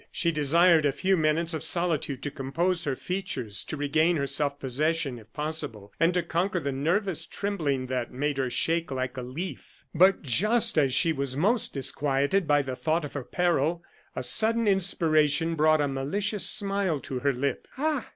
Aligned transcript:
She 0.11 0.31
desired 0.31 0.83
a 0.83 0.91
few 0.91 1.15
minutes 1.15 1.53
of 1.53 1.63
solitude 1.63 2.23
to 2.23 2.31
compose 2.31 2.85
her 2.85 2.95
features, 2.95 3.63
to 3.65 3.77
regain 3.77 4.15
her 4.17 4.25
self 4.25 4.59
possession, 4.59 5.19
if 5.19 5.31
possible, 5.31 5.93
and 5.99 6.11
to 6.15 6.23
conquer 6.23 6.59
the 6.59 6.71
nervous 6.71 7.27
trembling 7.27 7.85
that 7.85 8.11
made 8.11 8.39
her 8.39 8.49
shake 8.49 8.89
like 8.89 9.15
a 9.15 9.21
leaf. 9.21 9.85
But 9.93 10.23
just 10.23 10.75
as 10.75 10.91
she 10.95 11.13
was 11.13 11.37
most 11.37 11.75
disquieted 11.75 12.47
by 12.47 12.63
the 12.63 12.75
thought 12.75 13.05
of 13.05 13.13
her 13.13 13.23
peril, 13.23 13.83
a 14.15 14.23
sudden 14.23 14.67
inspiration 14.67 15.53
brought 15.53 15.81
a 15.81 15.87
malicious 15.87 16.49
smile 16.49 16.99
to 17.01 17.19
her 17.19 17.31
lip. 17.31 17.67
"Ah!" 17.77 18.09